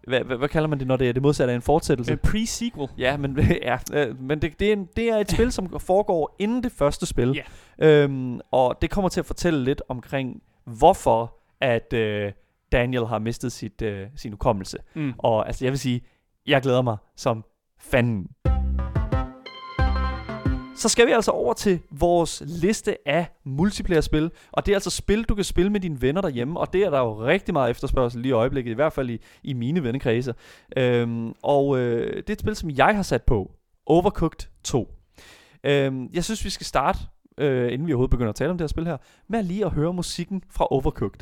hvad, 0.08 0.20
hvad, 0.20 0.36
hvad 0.36 0.48
kalder 0.48 0.68
man 0.68 0.78
det, 0.78 0.86
når 0.86 0.96
det 0.96 1.08
er 1.08 1.12
det 1.12 1.22
modsatte 1.22 1.52
af 1.52 1.56
en 1.56 1.62
fortsættelse? 1.62 2.12
En 2.12 2.18
pre-sequel. 2.26 2.88
Ja, 2.98 3.16
men, 3.16 3.38
ja, 3.62 3.78
men 4.20 4.42
det, 4.42 4.60
det, 4.60 4.68
er 4.68 4.72
en, 4.72 4.88
det 4.96 5.08
er 5.08 5.16
et 5.16 5.30
spil, 5.30 5.52
som 5.52 5.80
foregår 5.80 6.36
inden 6.38 6.62
det 6.62 6.72
første 6.72 7.06
spil. 7.06 7.36
Yeah. 7.80 8.04
Øhm, 8.04 8.40
og 8.50 8.78
det 8.82 8.90
kommer 8.90 9.08
til 9.08 9.20
at 9.20 9.26
fortælle 9.26 9.64
lidt 9.64 9.82
omkring, 9.88 10.42
hvorfor 10.64 11.36
at 11.60 11.92
øh, 11.92 12.32
Daniel 12.72 13.06
har 13.06 13.18
mistet 13.18 13.52
sit, 13.52 13.82
øh, 13.82 14.06
sin 14.16 14.32
hukommelse. 14.32 14.78
Mm. 14.94 15.12
Og 15.18 15.46
altså, 15.46 15.64
jeg 15.64 15.72
vil 15.72 15.78
sige, 15.78 16.00
jeg 16.46 16.62
glæder 16.62 16.82
mig 16.82 16.96
som 17.16 17.44
fanden. 17.78 18.26
Så 20.80 20.88
skal 20.88 21.06
vi 21.06 21.12
altså 21.12 21.30
over 21.30 21.54
til 21.54 21.80
vores 21.90 22.42
liste 22.46 23.08
af 23.08 23.26
multiplayer-spil. 23.44 24.30
Og 24.52 24.66
det 24.66 24.72
er 24.72 24.76
altså 24.76 24.90
spil, 24.90 25.22
du 25.24 25.34
kan 25.34 25.44
spille 25.44 25.72
med 25.72 25.80
dine 25.80 26.02
venner 26.02 26.20
derhjemme. 26.20 26.60
Og 26.60 26.72
det 26.72 26.82
er 26.82 26.90
der 26.90 26.98
jo 26.98 27.24
rigtig 27.24 27.52
meget 27.52 27.70
efterspørgsel 27.70 28.20
lige 28.20 28.30
i 28.30 28.32
øjeblikket. 28.32 28.70
I 28.70 28.74
hvert 28.74 28.92
fald 28.92 29.10
i, 29.10 29.18
i 29.42 29.52
mine 29.52 29.82
vennekredse. 29.82 30.34
Øhm, 30.76 31.32
og 31.42 31.78
øh, 31.78 32.16
det 32.16 32.30
er 32.30 32.32
et 32.32 32.40
spil, 32.40 32.56
som 32.56 32.70
jeg 32.70 32.96
har 32.96 33.02
sat 33.02 33.22
på. 33.22 33.50
Overcooked 33.86 34.48
2. 34.64 34.94
Øhm, 35.64 36.08
jeg 36.12 36.24
synes, 36.24 36.44
vi 36.44 36.50
skal 36.50 36.66
starte, 36.66 36.98
øh, 37.38 37.72
inden 37.72 37.86
vi 37.86 37.92
overhovedet 37.92 38.10
begynder 38.10 38.30
at 38.30 38.36
tale 38.36 38.50
om 38.50 38.58
det 38.58 38.62
her 38.62 38.68
spil 38.68 38.86
her, 38.86 38.96
med 39.28 39.42
lige 39.42 39.64
at 39.64 39.70
høre 39.70 39.92
musikken 39.92 40.42
fra 40.50 40.66
Overcooked. 40.70 41.20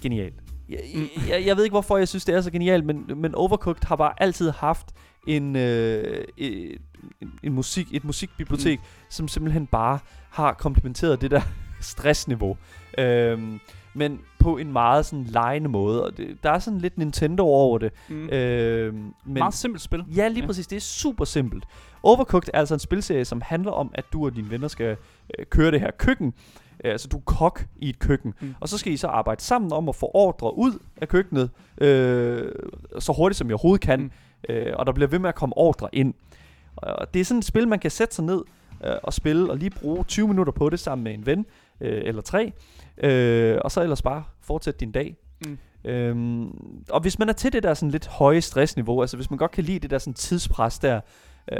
Genialt. 0.00 0.34
Jeg, 0.68 0.78
mm. 0.94 1.08
jeg, 1.28 1.46
jeg 1.46 1.56
ved 1.56 1.64
ikke, 1.64 1.74
hvorfor 1.74 1.96
jeg 1.96 2.08
synes, 2.08 2.24
det 2.24 2.34
er 2.34 2.40
så 2.40 2.50
genialt, 2.50 2.84
men, 2.84 3.10
men 3.16 3.34
Overcooked 3.34 3.84
har 3.84 3.96
bare 3.96 4.12
altid 4.22 4.50
haft 4.50 4.86
en, 5.26 5.56
øh, 5.56 6.24
en, 6.36 6.78
en 7.42 7.52
musik, 7.52 7.86
et 7.92 8.04
musikbibliotek, 8.04 8.78
mm. 8.78 8.84
som 9.08 9.28
simpelthen 9.28 9.66
bare 9.66 9.98
har 10.30 10.52
komplementeret 10.52 11.20
det 11.20 11.30
der 11.30 11.40
stressniveau. 11.80 12.56
Øhm, 12.98 13.60
men 13.94 14.20
på 14.38 14.56
en 14.56 14.72
meget 14.72 15.06
sådan 15.06 15.24
lejende 15.24 15.68
måde. 15.68 16.04
Og 16.04 16.16
det, 16.16 16.38
der 16.42 16.50
er 16.50 16.58
sådan 16.58 16.78
lidt 16.78 16.98
Nintendo 16.98 17.42
over 17.42 17.78
det. 17.78 17.92
Mm. 18.08 18.28
Øhm, 18.28 18.96
men 18.96 19.14
meget 19.24 19.54
simpelt 19.54 19.82
spil. 19.82 20.04
Ja, 20.16 20.28
lige 20.28 20.40
ja. 20.40 20.46
præcis. 20.46 20.66
Det 20.66 20.76
er 20.76 20.80
super 20.80 21.24
simpelt. 21.24 21.64
Overcooked 22.02 22.50
er 22.54 22.58
altså 22.58 22.74
en 22.74 22.80
spilserie, 22.80 23.24
som 23.24 23.40
handler 23.44 23.70
om, 23.70 23.90
at 23.94 24.04
du 24.12 24.24
og 24.26 24.36
dine 24.36 24.50
venner 24.50 24.68
skal 24.68 24.96
øh, 25.38 25.46
køre 25.46 25.70
det 25.70 25.80
her 25.80 25.90
køkken. 25.90 26.34
Øh, 26.84 26.92
altså 26.92 27.08
du 27.08 27.16
er 27.16 27.22
kok 27.26 27.66
i 27.76 27.88
et 27.88 27.98
køkken, 27.98 28.34
mm. 28.40 28.54
og 28.60 28.68
så 28.68 28.78
skal 28.78 28.92
I 28.92 28.96
så 28.96 29.06
arbejde 29.06 29.42
sammen 29.42 29.72
om 29.72 29.88
at 29.88 29.96
få 29.96 30.10
ordre 30.14 30.56
ud 30.56 30.78
af 30.96 31.08
køkkenet, 31.08 31.50
øh, 31.78 32.52
så 32.98 33.12
hurtigt 33.12 33.38
som 33.38 33.50
I 33.50 33.52
overhovedet 33.52 33.80
kan, 33.80 34.00
mm. 34.00 34.10
øh, 34.48 34.72
og 34.76 34.86
der 34.86 34.92
bliver 34.92 35.08
ved 35.08 35.18
med 35.18 35.28
at 35.28 35.34
komme 35.34 35.56
ordre 35.56 35.88
ind. 35.92 36.14
Og 36.76 37.14
det 37.14 37.20
er 37.20 37.24
sådan 37.24 37.38
et 37.38 37.44
spil, 37.44 37.68
man 37.68 37.78
kan 37.78 37.90
sætte 37.90 38.14
sig 38.14 38.24
ned 38.24 38.42
øh, 38.84 38.94
og 39.02 39.12
spille, 39.12 39.50
og 39.50 39.56
lige 39.56 39.70
bruge 39.70 40.04
20 40.04 40.28
minutter 40.28 40.52
på 40.52 40.70
det 40.70 40.80
sammen 40.80 41.04
med 41.04 41.14
en 41.14 41.26
ven, 41.26 41.46
øh, 41.80 42.02
eller 42.04 42.22
tre, 42.22 42.52
øh, 42.98 43.58
og 43.64 43.70
så 43.70 43.82
ellers 43.82 44.02
bare 44.02 44.24
fortsætte 44.40 44.80
din 44.80 44.92
dag. 44.92 45.16
Mm. 45.46 45.58
Øhm, 45.84 46.50
og 46.90 47.00
hvis 47.00 47.18
man 47.18 47.28
er 47.28 47.32
til 47.32 47.52
det 47.52 47.62
der 47.62 47.74
sådan 47.74 47.90
lidt 47.90 48.06
høje 48.06 48.40
stressniveau, 48.40 49.00
altså 49.00 49.16
hvis 49.16 49.30
man 49.30 49.38
godt 49.38 49.50
kan 49.50 49.64
lide 49.64 49.78
det 49.78 49.90
der 49.90 49.98
sådan 49.98 50.14
tidspres 50.14 50.78
der, 50.78 51.00
øh, 51.52 51.58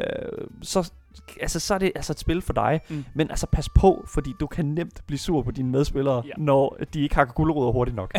så, 0.63 0.93
altså, 1.41 1.61
så 1.61 1.75
er 1.75 1.79
det 1.79 1.93
altså 1.95 2.13
et 2.13 2.19
spil 2.19 2.43
for 2.43 2.53
dig. 2.53 2.81
Mm. 2.89 3.05
Men 3.15 3.31
altså 3.31 3.47
pas 3.47 3.69
på, 3.69 4.05
fordi 4.09 4.35
du 4.41 4.47
kan 4.47 4.65
nemt 4.65 5.01
blive 5.07 5.19
sur 5.19 5.43
på 5.43 5.51
dine 5.51 5.71
medspillere, 5.71 6.23
ja. 6.27 6.33
når 6.37 6.77
de 6.95 7.03
ikke 7.03 7.15
hakker 7.15 7.35
guldrødder 7.35 7.73
hurtigt 7.73 7.97
nok. 7.97 8.13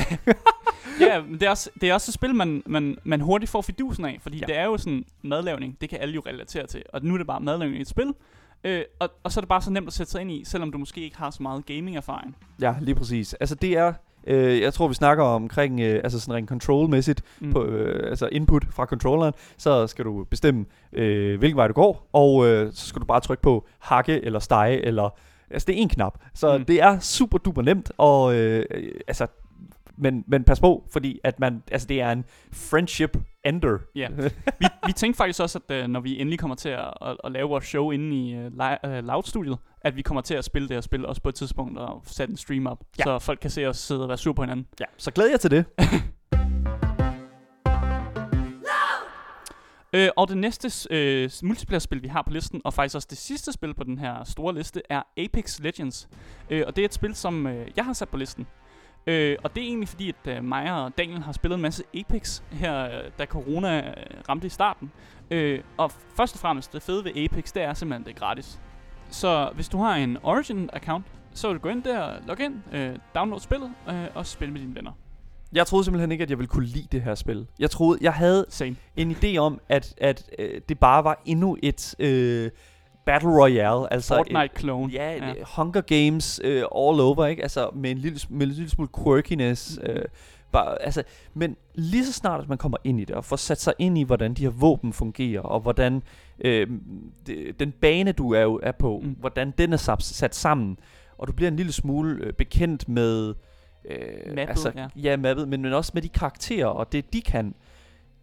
ja, 1.01 1.21
men 1.21 1.33
det 1.33 1.43
er, 1.43 1.50
også, 1.50 1.69
det 1.81 1.89
er 1.89 1.93
også 1.93 2.10
et 2.10 2.13
spil, 2.13 2.36
man, 2.36 2.63
man, 2.65 2.98
man 3.03 3.21
hurtigt 3.21 3.51
får 3.51 3.62
fidusen 3.62 4.05
af, 4.05 4.19
fordi 4.21 4.38
Ja. 4.38 4.45
det 4.45 4.57
er 4.57 4.65
jo 4.65 4.77
sådan 4.77 5.05
madlavning, 5.21 5.77
det 5.81 5.89
kan 5.89 6.00
alle 6.01 6.13
jo 6.15 6.21
relatere 6.25 6.67
til, 6.67 6.83
og 6.93 7.03
nu 7.03 7.13
er 7.13 7.17
det 7.17 7.27
bare 7.27 7.39
madlavning 7.39 7.77
i 7.77 7.81
et 7.81 7.88
spil, 7.88 8.13
øh, 8.63 8.81
og, 9.00 9.10
og 9.24 9.31
så 9.31 9.39
er 9.39 9.41
det 9.41 9.50
bare 9.50 9.62
så 9.62 9.71
nemt 9.71 9.88
at 9.88 9.93
sætte 9.93 10.12
sig 10.12 10.21
ind 10.21 10.31
i, 10.31 10.43
selvom 10.45 10.71
du 10.71 10.77
måske 10.77 11.01
ikke 11.01 11.17
har 11.17 11.29
så 11.29 11.43
meget 11.43 11.65
gaming-erfaring. 11.65 12.36
Ja, 12.62 12.75
lige 12.81 12.95
præcis. 12.95 13.33
Altså 13.33 13.55
det 13.55 13.77
er, 13.77 13.93
øh, 14.27 14.61
jeg 14.61 14.73
tror 14.73 14.87
vi 14.87 14.93
snakker 14.93 15.23
omkring, 15.23 15.79
øh, 15.79 16.01
altså 16.03 16.19
sådan 16.19 16.35
rent 16.35 16.49
control-mæssigt, 16.49 17.21
Mm. 17.39 17.51
på, 17.53 17.63
øh, 17.65 18.09
altså 18.09 18.29
input 18.31 18.63
fra 18.71 18.85
controlleren, 18.85 19.33
så 19.57 19.87
skal 19.87 20.05
du 20.05 20.23
bestemme, 20.23 20.65
øh, 20.93 21.39
hvilken 21.39 21.57
vej 21.57 21.67
du 21.67 21.73
går, 21.73 22.09
og 22.13 22.47
øh, 22.47 22.71
så 22.73 22.87
skal 22.87 23.01
du 23.01 23.05
bare 23.05 23.19
trykke 23.19 23.43
på 23.43 23.65
hakke 23.79 24.25
eller 24.25 24.39
stege, 24.39 24.85
eller, 24.85 25.09
altså 25.51 25.65
det 25.65 25.77
er 25.77 25.81
en 25.81 25.89
knap. 25.89 26.17
Så 26.33 26.57
mm. 26.57 26.65
Det 26.65 26.81
er 26.81 26.99
super 26.99 27.37
duper 27.37 27.61
nemt, 27.61 27.91
og 27.97 28.35
øh, 28.35 28.65
altså, 29.07 29.27
men, 30.01 30.24
men 30.27 30.43
pas 30.43 30.60
på, 30.60 30.88
fordi 30.91 31.20
at 31.24 31.39
man, 31.39 31.63
altså 31.72 31.88
det 31.88 32.01
er 32.01 32.12
en 32.12 32.25
friendship 32.53 33.17
ender. 33.46 33.77
Ja. 33.96 34.08
vi, 34.60 34.65
vi 34.86 34.91
tænkte 34.93 35.17
faktisk 35.17 35.39
også, 35.41 35.60
at 35.70 35.75
øh, 35.75 35.88
når 35.88 36.00
vi 36.00 36.20
endelig 36.20 36.39
kommer 36.39 36.55
til 36.55 36.70
at, 36.70 36.93
at, 37.01 37.17
at 37.24 37.31
lave 37.31 37.50
vores 37.50 37.65
show 37.65 37.91
inde 37.91 38.15
i 38.15 38.48
li- 38.48 38.88
øh, 38.89 39.03
Loud-studiet, 39.03 39.58
at 39.81 39.96
vi 39.96 40.01
kommer 40.01 40.22
til 40.22 40.34
at 40.34 40.46
spille 40.46 40.67
det 40.67 40.75
her 40.75 40.81
spil 40.81 41.05
også 41.05 41.22
på 41.22 41.29
et 41.29 41.36
tidspunkt 41.36 41.77
og 41.79 42.01
sætte 42.05 42.31
en 42.31 42.38
stream 42.38 42.67
op, 42.67 42.84
Ja. 43.00 43.03
så 43.03 43.20
folk 43.20 43.39
kan 43.39 43.50
se 43.50 43.65
os 43.65 43.77
sidde 43.77 44.01
og 44.01 44.08
være 44.08 44.17
sur 44.17 44.34
på 44.34 44.41
hinanden. 44.41 44.67
ja, 44.79 44.86
så 44.98 45.12
glæder 45.12 45.29
jeg 45.29 45.39
til 45.39 45.51
det. 45.51 45.65
Øh, 49.93 50.10
og 50.17 50.27
det 50.27 50.38
næste 50.38 50.88
øh, 50.96 51.29
multiplayer-spil, 51.43 52.03
vi 52.03 52.08
har 52.08 52.22
på 52.22 52.29
listen, 52.34 52.62
og 52.65 52.74
faktisk 52.74 52.96
også 52.96 53.08
det 53.10 53.17
sidste 53.17 53.51
spil 53.53 53.74
på 53.74 53.84
den 53.84 53.98
her 54.00 54.24
store 54.24 54.55
liste, 54.55 54.81
er 54.89 55.01
Apex 55.17 55.60
Legends. 55.60 56.10
Øh, 56.50 56.63
og 56.67 56.75
det 56.75 56.81
er 56.81 56.86
et 56.86 56.93
spil, 56.93 57.15
som 57.15 57.48
øh, 57.48 57.67
jeg 57.75 57.86
har 57.86 57.93
sat 57.93 58.10
på 58.10 58.17
listen. 58.17 58.48
Øh, 59.08 59.38
og 59.43 59.55
det 59.55 59.63
er 59.63 59.67
egentlig 59.67 59.89
fordi, 59.89 60.10
at 60.10 60.38
øh, 60.38 60.43
mig 60.43 60.84
og 60.84 60.98
Daniel 60.98 61.22
har 61.22 61.31
spillet 61.31 61.55
en 61.55 61.62
masse 61.62 61.84
Apex 61.93 62.41
her, 62.51 62.84
øh, 62.84 63.12
da 63.20 63.25
corona 63.25 63.77
øh, 63.77 63.93
ramte 64.29 64.48
i 64.48 64.50
starten. 64.50 64.91
Øh, 65.31 65.62
og 65.77 65.91
først 65.91 66.34
og 66.34 66.39
fremmest, 66.39 66.74
det 66.74 66.81
fede 66.81 67.03
ved 67.03 67.17
Apex, 67.17 67.53
det 67.53 67.63
er 67.63 67.74
simpelthen, 67.74 68.05
det 68.05 68.12
er 68.15 68.20
gratis. 68.20 68.60
Så 69.10 69.51
hvis 69.55 69.70
du 69.70 69.77
har 69.77 69.96
en 69.96 70.17
Origin-account, 70.17 71.01
så 71.34 71.48
vil 71.48 71.58
du 71.58 71.62
gå 71.62 71.70
ind 71.70 71.84
der, 71.84 72.13
logge 72.27 72.46
ind, 72.46 72.55
øh, 72.74 72.96
download 73.15 73.39
spillet 73.39 73.72
øh, 73.89 74.05
og 74.15 74.25
spille 74.25 74.51
med 74.53 74.62
dine 74.62 74.75
venner. 74.75 74.91
Jeg 75.53 75.67
troede 75.67 75.84
simpelthen 75.84 76.12
ikke, 76.12 76.22
at 76.22 76.29
jeg 76.29 76.38
ville 76.38 76.48
kunne 76.48 76.65
lide 76.65 76.88
det 76.91 77.01
her 77.01 77.15
spil. 77.15 77.48
Jeg 77.60 77.70
troede, 77.70 78.00
jeg 78.01 78.13
havde 78.13 78.46
Same. 78.50 78.75
en 78.96 79.12
idé 79.12 79.38
om, 79.38 79.62
at, 79.70 79.93
at 79.98 80.29
øh, 80.39 80.62
det 80.70 80.79
bare 80.79 81.03
var 81.03 81.22
endnu 81.25 81.58
et 81.63 81.96
øh, 82.00 82.51
Battle 83.11 83.41
Royale. 83.41 83.93
Altså 83.93 84.15
Fortnite-clone. 84.15 84.91
Ja, 84.91 85.11
ja. 85.11 85.33
Hunger 85.55 85.81
Games 85.81 86.41
øh, 86.43 86.57
all 86.57 86.99
over, 86.99 87.25
ikke? 87.25 87.43
Altså 87.43 87.69
med 87.73 87.91
en 87.91 87.97
lille, 87.97 88.19
med 88.29 88.47
en 88.47 88.53
lille 88.53 88.69
smule 88.69 88.89
quirkiness. 89.03 89.79
Mhm. 89.81 89.91
Øh, 89.91 90.05
bare, 90.51 90.81
altså, 90.81 91.03
men 91.33 91.55
lige 91.75 92.05
så 92.05 92.13
snart, 92.13 92.41
at 92.41 92.49
man 92.49 92.57
kommer 92.57 92.77
ind 92.83 92.99
i 92.99 93.05
det, 93.05 93.15
og 93.15 93.25
får 93.25 93.35
sat 93.35 93.61
sig 93.61 93.73
ind 93.79 93.97
i, 93.97 94.03
hvordan 94.03 94.33
de 94.33 94.43
her 94.43 94.49
våben 94.49 94.93
fungerer, 94.93 95.41
og 95.41 95.59
hvordan 95.59 96.03
øh, 96.39 96.67
det, 97.27 97.59
den 97.59 97.71
bane, 97.71 98.11
du 98.11 98.33
er, 98.33 98.59
er 98.63 98.71
på, 98.71 98.99
mm. 99.03 99.07
Mm. 99.07 99.15
hvordan 99.19 99.53
den 99.57 99.73
er 99.73 99.77
sat, 99.77 100.03
sat 100.03 100.35
sammen, 100.35 100.77
og 101.17 101.27
du 101.27 101.33
bliver 101.33 101.51
en 101.51 101.55
lille 101.55 101.71
smule 101.71 102.25
øh, 102.25 102.33
bekendt 102.33 102.89
med... 102.89 103.33
Øh, 103.85 103.97
Mappet, 104.27 104.49
altså, 104.49 104.71
ja. 104.75 104.87
ja, 104.95 105.17
mappet, 105.17 105.47
men, 105.47 105.61
men 105.61 105.73
også 105.73 105.91
med 105.93 106.01
de 106.01 106.09
karakterer, 106.09 106.67
og 106.67 106.91
det 106.91 107.13
de 107.13 107.21
kan, 107.21 107.55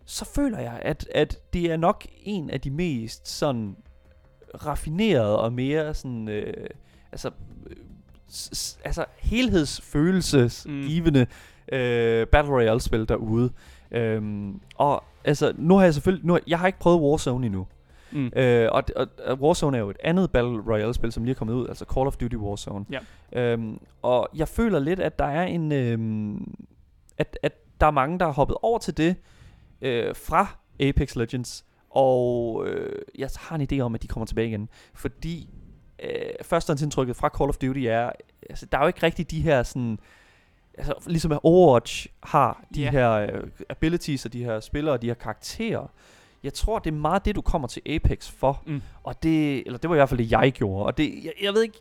så 0.04 0.25
føler 0.25 0.59
jeg, 0.59 0.78
at, 0.83 1.09
at 1.14 1.38
det 1.52 1.73
er 1.73 1.76
nok 1.76 2.07
en 2.23 2.50
af 2.50 2.61
de 2.61 2.71
mest 2.71 3.28
sådan 3.28 3.76
raffinerede 4.55 5.38
og 5.38 5.52
mere 5.52 5.95
sådan, 5.95 6.28
øh, 6.28 6.67
altså, 7.12 7.31
øh, 7.67 7.76
s- 8.33 8.78
altså 8.85 9.05
helhedsfølelsesgivende 9.19 11.26
mm. 11.73 11.76
øh, 11.76 12.26
Battle 12.26 12.52
Royale-spil 12.52 13.09
derude. 13.09 13.50
Øhm, 13.90 14.61
og 14.75 15.05
altså, 15.25 15.52
nu 15.57 15.76
har 15.76 15.85
jeg 15.85 15.95
selvfølgelig, 15.95 16.26
nu 16.26 16.33
har, 16.33 16.40
jeg 16.47 16.59
har 16.59 16.67
ikke 16.67 16.78
prøvet 16.78 17.00
Warzone 17.00 17.47
endnu. 17.47 17.67
Mm. 18.12 18.31
Øh, 18.37 18.69
og, 18.73 18.83
og, 18.97 19.07
og 19.26 19.38
Warzone 19.40 19.76
er 19.76 19.81
jo 19.81 19.90
et 19.90 19.97
andet 20.05 20.31
Battle 20.31 20.61
Royale-spil, 20.73 21.12
som 21.12 21.25
lige 21.25 21.35
er 21.35 21.38
kommet 21.38 21.55
ud, 21.55 21.69
altså 21.69 21.85
Call 21.95 22.07
of 22.07 22.17
Duty 22.17 22.37
Warzone. 22.37 22.85
Ja. 22.90 22.99
Øhm, 23.33 23.78
og 24.02 24.28
jeg 24.35 24.49
føler 24.49 24.78
lidt, 24.78 25.00
at 25.00 25.19
der 25.19 25.25
er 25.25 25.45
en, 25.45 25.73
øhm, 25.73 26.55
at, 27.19 27.38
at 27.43 27.52
der 27.81 27.87
er 27.87 27.90
mange, 27.90 28.19
der 28.19 28.25
har 28.25 28.33
hoppet 28.33 28.57
over 28.62 28.78
til 28.78 28.97
det 28.97 29.17
øh, 29.83 30.14
fra 30.17 30.47
Apex 30.81 31.17
Legends, 31.17 31.64
og 31.90 32.64
øh, 32.68 33.02
jeg 33.18 33.28
har 33.38 33.57
en 33.57 33.68
idé 33.73 33.80
om, 33.80 33.95
at 33.95 34.02
de 34.02 34.09
kommer 34.09 34.26
tilbage 34.26 34.49
igen, 34.49 34.68
fordi 34.95 35.49
øh, 36.04 36.11
førstehåndsindtrykket 36.42 37.16
fra 37.16 37.28
Call 37.38 37.49
of 37.49 37.57
Duty 37.57 37.80
er, 37.80 38.11
altså 38.50 38.66
der 38.66 38.78
er 38.78 38.83
jo 38.83 38.87
ikke 38.87 39.02
rigtig 39.02 39.30
de 39.30 39.40
her 39.40 39.62
sådan, 39.62 39.99
altså 40.78 40.95
ligesom 41.07 41.33
at 41.33 41.38
Overwatch 41.42 42.07
har 42.23 42.64
de 42.75 42.80
Ja. 42.83 42.90
her 42.90 43.11
øh, 43.12 43.28
abilities 43.68 44.25
og 44.25 44.33
de 44.33 44.45
her 44.45 44.61
spillere 44.61 44.95
og 44.95 45.02
de 45.02 45.07
her 45.07 45.14
karakterer, 45.14 45.87
jeg 46.42 46.54
tror, 46.54 46.78
det 46.78 46.90
er 46.90 46.95
meget 46.95 47.25
det, 47.25 47.35
du 47.37 47.40
kommer 47.40 47.68
til 47.68 47.83
Apex 47.87 48.30
for. 48.30 48.62
Mm. 48.66 48.83
Og 49.02 49.23
det, 49.23 49.62
eller 49.66 49.78
det 49.78 49.90
var 49.90 49.97
i 49.97 49.99
hvert 49.99 50.09
fald 50.09 50.18
det, 50.18 50.30
jeg 50.30 50.52
gjorde. 50.52 50.87
Og 50.87 50.99
det, 50.99 51.25
jeg, 51.25 51.33
jeg 51.42 51.54
ved 51.54 51.62
ikke, 51.62 51.78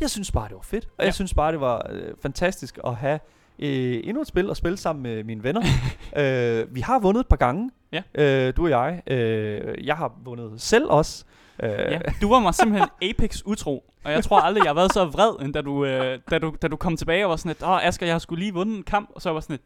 jeg 0.00 0.10
synes 0.10 0.32
bare, 0.32 0.48
det 0.48 0.54
var 0.54 0.62
fedt. 0.62 0.84
Og 0.84 0.90
ja. 0.98 1.04
Jeg 1.04 1.14
synes 1.14 1.34
bare, 1.34 1.52
det 1.52 1.60
var 1.60 1.86
øh, 1.90 2.14
fantastisk 2.22 2.78
at 2.84 2.94
have 2.96 3.20
øh, 3.58 4.00
endnu 4.04 4.20
et 4.20 4.26
spil 4.28 4.50
at 4.50 4.56
spille 4.56 4.76
sammen 4.76 5.02
med 5.02 5.24
mine 5.24 5.42
venner. 5.42 5.62
øh, 6.16 6.74
vi 6.74 6.80
har 6.80 6.98
vundet 6.98 7.20
et 7.20 7.26
par 7.28 7.36
gange, 7.36 7.70
Ja. 7.92 8.02
øh, 8.14 8.56
du 8.56 8.64
og 8.64 8.70
jeg. 8.70 9.02
Øh, 9.06 9.86
jeg 9.86 9.96
har 9.96 10.12
vundet 10.24 10.60
selv 10.60 10.86
også. 10.90 11.24
Øh, 11.62 11.70
Ja, 11.70 11.98
du 12.22 12.28
var 12.30 12.38
mig 12.40 12.54
simpelthen 12.54 12.88
Apex 13.10 13.42
utro, 13.46 13.84
og 14.04 14.12
jeg 14.12 14.24
tror 14.24 14.40
aldrig, 14.40 14.62
jeg 14.64 14.68
har 14.68 14.74
været 14.74 14.92
så 14.92 15.04
vred, 15.04 15.44
end 15.44 15.54
da 15.54 15.60
du, 15.60 15.84
øh, 15.84 16.18
da 16.30 16.38
du, 16.38 16.54
da 16.62 16.68
du 16.68 16.76
kom 16.76 16.96
tilbage 16.96 17.24
og 17.26 17.30
var 17.30 17.36
sådan 17.36 17.50
et, 17.50 17.62
åh 17.62 17.86
Asger, 17.86 18.06
jeg 18.06 18.14
har 18.14 18.18
skulle 18.18 18.40
lige 18.40 18.54
vundet 18.54 18.76
en 18.76 18.82
kamp, 18.82 19.10
og 19.14 19.22
så 19.22 19.28
var 19.28 19.36
jeg 19.36 19.42
sådan 19.42 19.58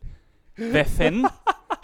et, 0.57 0.71
hvad 0.73 0.85
fanden? 0.85 1.27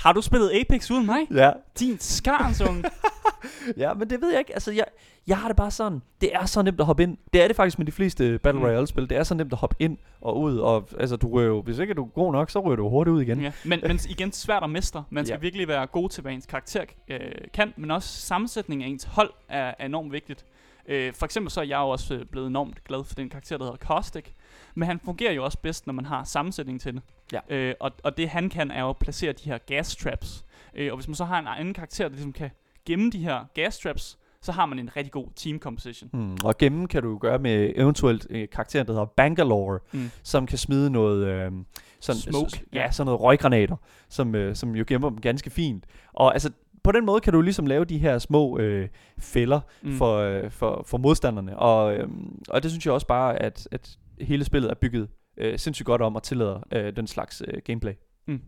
Har 0.00 0.12
du 0.12 0.20
spillet 0.22 0.50
Apex 0.60 0.90
uden 0.90 1.06
mig? 1.06 1.20
ja. 1.34 1.50
Din 1.80 1.98
skarnsunge. 1.98 2.84
ja, 3.76 3.94
men 3.94 4.10
det 4.10 4.20
ved 4.20 4.30
jeg 4.30 4.38
ikke. 4.38 4.52
Altså, 4.52 4.72
jeg, 4.72 4.84
jeg 5.26 5.38
har 5.38 5.48
det 5.48 5.56
bare 5.56 5.70
sådan. 5.70 6.02
Det 6.20 6.34
er 6.34 6.44
så 6.46 6.62
nemt 6.62 6.80
at 6.80 6.86
hoppe 6.86 7.02
ind. 7.02 7.16
Det 7.32 7.42
er 7.42 7.46
det 7.46 7.56
faktisk 7.56 7.78
med 7.78 7.86
de 7.86 7.92
fleste 7.92 8.38
Battle 8.38 8.60
Mm. 8.60 8.66
Royale-spil. 8.66 9.10
Det 9.10 9.18
er 9.18 9.22
så 9.22 9.34
nemt 9.34 9.52
at 9.52 9.58
hoppe 9.58 9.76
ind 9.78 9.98
og 10.20 10.40
ud. 10.40 10.56
Og 10.58 10.88
altså, 10.98 11.16
du 11.16 11.28
ryger 11.28 11.48
jo, 11.48 11.62
hvis 11.62 11.78
ikke 11.78 11.94
du 11.94 12.04
er 12.04 12.08
god 12.08 12.32
nok, 12.32 12.50
så 12.50 12.58
ryger 12.60 12.76
du 12.76 12.88
hurtigt 12.88 13.14
ud 13.14 13.22
igen. 13.22 13.40
ja. 13.40 13.52
men, 13.64 13.80
men 13.86 13.98
igen, 14.10 14.32
svært 14.32 14.62
at 14.62 14.70
mestre. 14.70 15.04
Man 15.10 15.26
skal 15.26 15.32
Ja. 15.32 15.36
ja. 15.36 15.40
virkelig 15.40 15.68
være 15.68 15.86
god 15.86 16.08
til, 16.08 16.22
hvad 16.22 16.32
ens 16.32 16.46
karakter 16.46 16.82
øh, 17.08 17.18
kan, 17.54 17.72
men 17.76 17.90
også 17.90 18.20
sammensætningen 18.20 18.84
af 18.88 18.90
ens 18.90 19.04
hold 19.04 19.30
er, 19.48 19.74
er 19.78 19.86
enormt 19.86 20.12
vigtigt. 20.12 20.44
Øh, 20.90 21.14
for 21.14 21.24
eksempel 21.24 21.50
så 21.50 21.60
er 21.60 21.64
jeg 21.64 21.78
jo 21.78 21.88
også 21.88 22.14
øh, 22.14 22.24
blevet 22.26 22.46
enormt 22.46 22.84
glad 22.84 23.04
for 23.04 23.14
den 23.14 23.28
karakter, 23.30 23.56
der 23.58 23.64
hedder 23.64 23.78
Caustic. 23.78 24.24
Men 24.74 24.86
han 24.88 25.00
fungerer 25.04 25.32
jo 25.32 25.44
også 25.44 25.58
bedst, 25.58 25.86
når 25.86 25.92
man 25.94 26.04
har 26.04 26.24
sammensætning 26.24 26.80
til 26.80 26.94
det. 26.94 27.02
Ja. 27.32 27.40
Øh, 27.48 27.74
og, 27.80 27.90
og 28.04 28.16
det 28.16 28.28
han 28.28 28.48
kan, 28.48 28.70
er 28.70 28.80
jo 28.80 28.88
at 28.90 28.96
placere 28.96 29.32
de 29.32 29.44
her 29.50 29.58
gas 29.58 29.96
traps. 29.96 30.44
Øh, 30.74 30.92
og 30.92 30.96
hvis 30.96 31.08
man 31.08 31.14
så 31.14 31.24
har 31.24 31.38
en 31.38 31.46
anden 31.46 31.74
karakter, 31.74 32.04
der 32.04 32.10
ligesom 32.14 32.32
kan 32.32 32.50
gemme 32.86 33.10
de 33.10 33.18
her 33.18 33.44
gas 33.54 33.78
traps, 33.78 34.18
så 34.42 34.52
har 34.52 34.66
man 34.66 34.78
en 34.78 34.96
rigtig 34.96 35.12
god 35.12 35.26
team 35.36 35.58
composition. 35.58 36.10
Hmm. 36.12 36.36
Og 36.44 36.58
gemme 36.58 36.88
kan 36.88 37.02
du 37.02 37.18
gøre 37.18 37.38
med 37.38 37.72
eventuelt 37.76 38.26
øh, 38.30 38.48
karakteren, 38.48 38.86
der 38.86 38.92
hedder 38.92 39.06
Bangalore, 39.06 39.78
Mm. 39.92 40.10
som 40.22 40.46
kan 40.46 40.58
smide 40.58 40.90
noget... 40.90 41.26
Øh, 41.26 41.52
sådan, 42.00 42.20
Smoke, 42.20 42.62
ja. 42.72 42.90
sådan 42.90 43.06
noget 43.06 43.20
røggranater, 43.20 43.76
som, 44.08 44.34
øh, 44.34 44.56
som 44.56 44.76
jo 44.76 44.84
gemmer 44.86 45.10
dem 45.10 45.20
ganske 45.20 45.50
fint. 45.50 45.84
Og 46.12 46.32
altså, 46.32 46.50
på 46.84 46.92
den 46.92 47.06
måde 47.06 47.20
kan 47.20 47.32
du 47.32 47.40
ligesom 47.40 47.66
lave 47.66 47.84
de 47.84 47.98
her 47.98 48.18
små 48.18 48.58
øh, 48.58 48.88
fælder 49.18 49.60
Mm. 49.82 49.92
for, 49.92 50.16
øh, 50.16 50.50
for, 50.50 50.82
for 50.86 50.98
modstanderne. 50.98 51.58
Og, 51.58 51.94
øh, 51.94 52.08
og 52.48 52.62
det 52.62 52.70
synes 52.70 52.86
jeg 52.86 52.94
også 52.94 53.06
bare, 53.06 53.42
at, 53.42 53.68
at 53.70 53.90
hele 54.20 54.44
spillet 54.44 54.70
er 54.70 54.74
bygget 54.74 55.08
øh, 55.36 55.58
sindssygt 55.58 55.86
godt 55.86 56.02
om 56.02 56.16
og 56.16 56.22
tillader 56.22 56.60
øh, 56.72 56.96
den 56.96 57.06
slags 57.06 57.42
øh, 57.48 57.60
gameplay. 57.64 57.92
Mm. 58.28 58.40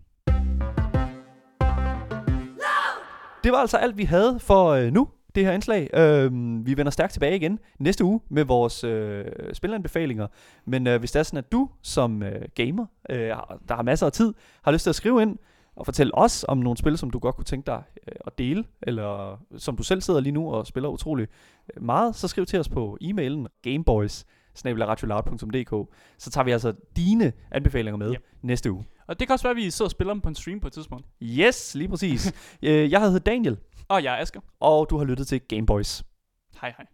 Det 3.45 3.53
var 3.53 3.59
altså 3.59 3.77
alt, 3.77 3.97
vi 3.97 4.05
havde 4.05 4.39
for 4.41 4.69
øh, 4.69 4.93
nu, 4.93 5.09
det 5.35 5.45
her 5.45 5.53
indslag. 5.53 5.91
Øh, 5.95 6.31
vi 6.67 6.77
vender 6.77 6.91
stærkt 6.91 7.12
tilbage 7.12 7.37
igen 7.37 7.59
næste 7.79 8.05
uge 8.05 8.21
med 8.31 8.45
vores 8.45 8.85
øh, 8.85 9.25
spilanbefalinger. 9.53 10.27
Men 10.65 10.87
øh, 10.87 10.99
hvis 10.99 11.12
det 11.12 11.19
er 11.19 11.23
sådan, 11.23 11.39
at 11.39 11.53
du 11.53 11.69
som 11.83 12.23
øh, 12.23 12.43
gamer, 12.55 12.87
øh, 13.11 13.29
der 13.69 13.75
har 13.75 13.83
masser 13.83 14.07
af 14.07 14.12
tid, 14.12 14.35
har 14.62 14.73
lyst 14.73 14.83
til 14.83 14.91
at 14.91 14.95
skrive 14.95 15.23
ind 15.23 15.39
og 15.76 15.85
fortælle 15.85 16.14
os 16.14 16.45
om 16.49 16.59
nogle 16.59 16.76
spil, 16.76 16.99
som 16.99 17.11
du 17.11 17.19
godt 17.19 17.37
kunne 17.37 17.45
tænke 17.45 17.67
dig 17.67 17.83
øh, 18.09 18.14
at 18.26 18.38
dele, 18.38 18.64
eller 18.83 19.41
som 19.57 19.76
du 19.76 19.83
selv 19.83 20.00
sidder 20.00 20.21
lige 20.21 20.33
nu 20.33 20.52
og 20.52 20.67
spiller 20.67 20.88
utrolig 20.88 21.29
øh, 21.76 21.83
meget, 21.83 22.17
så 22.17 22.29
skriv 22.29 22.47
til 22.47 22.59
os 22.61 22.69
på 22.69 22.99
e-mailen 23.02 23.47
gameboys 23.62 24.25
så 24.55 26.31
tager 26.31 26.45
vi 26.45 26.50
altså 26.50 26.75
dine 26.97 27.33
anbefalinger 27.50 27.97
med 27.97 28.14
yep. 28.14 28.23
næste 28.43 28.73
uge. 28.73 28.85
Og 29.07 29.21
det 29.21 29.29
kan 29.29 29.33
også 29.33 29.45
være, 29.45 29.50
at 29.50 29.57
vi 29.57 29.71
sidder 29.71 29.87
og 29.87 29.91
spiller 29.91 30.12
dem 30.14 30.21
på 30.21 30.29
en 30.29 30.35
stream 30.35 30.61
på 30.61 30.67
et 30.67 30.73
tidspunkt. 30.73 31.07
Yes, 31.23 31.75
lige 31.75 31.88
præcis. 31.88 32.33
Øh, 32.62 32.91
jeg 32.91 33.00
hedder 33.00 33.19
Daniel, 33.19 33.59
Og 33.88 34.05
jeg 34.05 34.14
er 34.14 34.19
Asger. 34.19 34.41
og 34.61 34.91
du 34.91 34.99
har 34.99 35.05
lyttet 35.05 35.26
til 35.26 35.41
Gameboys. 35.41 36.02
Hej 36.61 36.75
hej. 36.76 36.87